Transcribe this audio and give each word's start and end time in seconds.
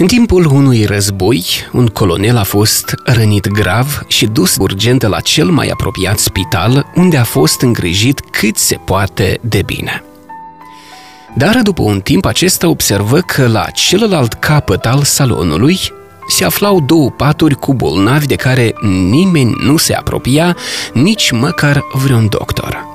În 0.00 0.06
timpul 0.06 0.46
unui 0.46 0.84
război, 0.84 1.44
un 1.72 1.86
colonel 1.86 2.36
a 2.36 2.42
fost 2.42 2.94
rănit 3.04 3.48
grav 3.48 4.02
și 4.06 4.26
dus 4.26 4.56
urgent 4.58 5.02
la 5.02 5.20
cel 5.20 5.46
mai 5.46 5.68
apropiat 5.68 6.18
spital, 6.18 6.86
unde 6.94 7.16
a 7.16 7.24
fost 7.24 7.60
îngrijit 7.60 8.20
cât 8.30 8.56
se 8.56 8.76
poate 8.84 9.38
de 9.40 9.62
bine. 9.66 10.04
Dar 11.36 11.60
după 11.62 11.82
un 11.82 12.00
timp 12.00 12.24
acesta 12.24 12.68
observă 12.68 13.18
că 13.18 13.46
la 13.46 13.64
celălalt 13.64 14.32
capăt 14.32 14.86
al 14.86 15.02
salonului 15.02 15.78
se 16.28 16.44
aflau 16.44 16.80
două 16.80 17.10
paturi 17.10 17.54
cu 17.54 17.74
bolnavi 17.74 18.26
de 18.26 18.36
care 18.36 18.74
nimeni 19.10 19.54
nu 19.64 19.76
se 19.76 19.94
apropia, 19.94 20.56
nici 20.92 21.30
măcar 21.30 21.84
vreun 21.92 22.26
doctor. 22.28 22.89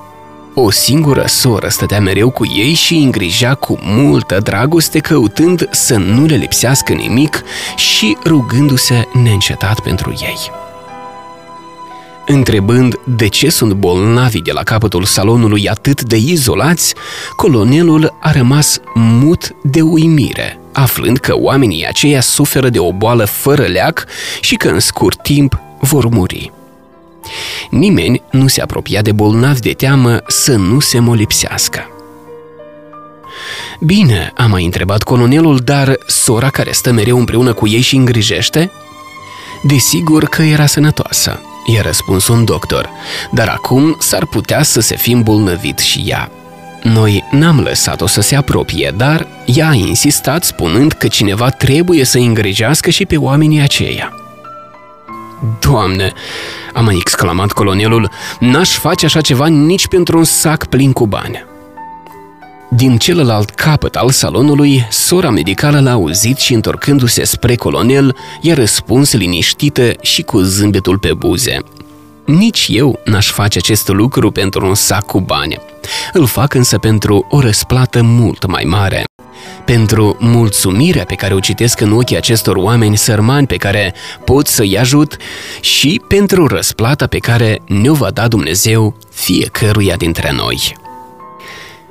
O 0.57 0.71
singură 0.71 1.23
soră 1.27 1.67
stătea 1.67 1.99
mereu 1.99 2.29
cu 2.29 2.45
ei 2.45 2.73
și 2.73 2.93
îi 2.93 3.03
îngrija 3.03 3.55
cu 3.55 3.79
multă 3.81 4.39
dragoste, 4.39 4.99
căutând 4.99 5.67
să 5.71 5.95
nu 5.95 6.25
le 6.25 6.35
lipsească 6.35 6.93
nimic 6.93 7.43
și 7.75 8.17
rugându-se 8.25 9.07
neîncetat 9.23 9.79
pentru 9.79 10.13
ei. 10.21 10.51
Întrebând 12.25 12.99
de 13.03 13.27
ce 13.27 13.49
sunt 13.49 13.73
bolnavi 13.73 14.41
de 14.41 14.51
la 14.51 14.63
capătul 14.63 15.03
salonului 15.03 15.69
atât 15.69 16.03
de 16.03 16.17
izolați, 16.17 16.95
colonelul 17.35 18.17
a 18.19 18.31
rămas 18.31 18.79
mut 18.93 19.55
de 19.61 19.81
uimire, 19.81 20.59
aflând 20.71 21.17
că 21.17 21.33
oamenii 21.35 21.87
aceia 21.87 22.21
suferă 22.21 22.69
de 22.69 22.79
o 22.79 22.93
boală 22.93 23.25
fără 23.25 23.63
leac 23.63 24.05
și 24.41 24.55
că 24.55 24.67
în 24.67 24.79
scurt 24.79 25.21
timp 25.21 25.59
vor 25.79 26.07
muri. 26.07 26.54
Nimeni 27.69 28.21
nu 28.31 28.47
se 28.47 28.61
apropia 28.61 29.01
de 29.01 29.11
bolnavi 29.11 29.59
de 29.59 29.71
teamă 29.71 30.21
să 30.27 30.55
nu 30.55 30.79
se 30.79 30.99
molipsească. 30.99 31.89
Bine, 33.79 34.31
a 34.35 34.45
mai 34.45 34.65
întrebat 34.65 35.03
colonelul, 35.03 35.57
dar 35.57 35.97
sora 36.07 36.49
care 36.49 36.71
stă 36.71 36.91
mereu 36.91 37.17
împreună 37.17 37.53
cu 37.53 37.67
ei 37.67 37.81
și 37.81 37.95
îngrijește? 37.95 38.71
Desigur 39.63 40.25
că 40.25 40.41
era 40.41 40.65
sănătoasă, 40.65 41.41
i-a 41.65 41.81
răspuns 41.81 42.27
un 42.27 42.45
doctor, 42.45 42.89
dar 43.31 43.47
acum 43.47 43.95
s-ar 43.99 44.25
putea 44.25 44.63
să 44.63 44.79
se 44.79 44.95
fi 44.95 45.11
îmbolnăvit 45.11 45.79
și 45.79 46.03
ea. 46.07 46.31
Noi 46.83 47.23
n-am 47.31 47.59
lăsat-o 47.59 48.07
să 48.07 48.21
se 48.21 48.35
apropie, 48.35 48.93
dar 48.97 49.27
ea 49.45 49.69
a 49.69 49.73
insistat 49.73 50.43
spunând 50.43 50.91
că 50.91 51.07
cineva 51.07 51.49
trebuie 51.49 52.03
să 52.03 52.17
îngrijească 52.17 52.89
și 52.89 53.05
pe 53.05 53.17
oamenii 53.17 53.61
aceia. 53.61 54.24
Doamne, 55.59 56.13
a 56.73 56.81
mai 56.81 56.95
exclamat 56.95 57.51
colonelul, 57.51 58.09
n-aș 58.39 58.77
face 58.77 59.05
așa 59.05 59.21
ceva 59.21 59.47
nici 59.47 59.87
pentru 59.87 60.17
un 60.17 60.23
sac 60.23 60.65
plin 60.65 60.91
cu 60.91 61.07
bani. 61.07 61.45
Din 62.69 62.97
celălalt 62.97 63.49
capăt 63.49 63.95
al 63.95 64.09
salonului, 64.09 64.87
sora 64.89 65.29
medicală 65.29 65.79
l-a 65.79 65.91
auzit 65.91 66.37
și, 66.37 66.53
întorcându-se 66.53 67.23
spre 67.23 67.55
colonel, 67.55 68.15
i-a 68.41 68.53
răspuns 68.53 69.13
liniștită 69.13 69.91
și 70.01 70.21
cu 70.21 70.39
zâmbetul 70.39 70.99
pe 70.99 71.13
buze. 71.13 71.57
Nici 72.25 72.67
eu 72.69 72.99
n-aș 73.05 73.31
face 73.31 73.57
acest 73.57 73.87
lucru 73.87 74.31
pentru 74.31 74.65
un 74.65 74.75
sac 74.75 75.05
cu 75.05 75.19
bani. 75.19 75.57
Îl 76.13 76.25
fac 76.25 76.53
însă 76.53 76.77
pentru 76.77 77.27
o 77.29 77.39
răsplată 77.39 78.01
mult 78.01 78.45
mai 78.45 78.63
mare 78.67 79.03
pentru 79.65 80.17
mulțumirea 80.19 81.03
pe 81.03 81.15
care 81.15 81.33
o 81.33 81.39
citesc 81.39 81.81
în 81.81 81.91
ochii 81.91 82.17
acestor 82.17 82.55
oameni 82.55 82.97
sărmani 82.97 83.47
pe 83.47 83.55
care 83.55 83.93
pot 84.23 84.47
să-i 84.47 84.77
ajut 84.77 85.17
și 85.61 86.01
pentru 86.07 86.47
răsplata 86.47 87.07
pe 87.07 87.17
care 87.17 87.61
ne-o 87.67 87.93
va 87.93 88.09
da 88.09 88.27
Dumnezeu 88.27 88.97
fiecăruia 89.11 89.95
dintre 89.95 90.31
noi. 90.31 90.75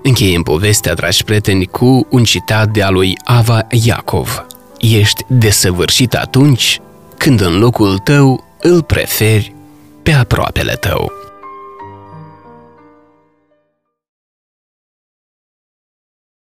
Încheiem 0.02 0.42
povestea, 0.42 0.94
dragi 0.94 1.25
prieteni, 1.25 1.66
cu 1.66 2.06
un 2.10 2.25
citat 2.25 2.69
de 2.69 2.82
a 2.82 2.91
lui 2.91 3.19
Ava 3.25 3.66
Iacov. 3.70 4.47
Ești 4.78 5.22
desăvârșit 5.27 6.15
atunci 6.15 6.81
când 7.19 7.41
în 7.41 7.59
locul 7.59 7.98
tău 7.98 8.44
îl 8.60 8.82
preferi 8.82 9.54
pe 10.03 10.12
aproapele 10.12 10.72
tău. 10.72 11.23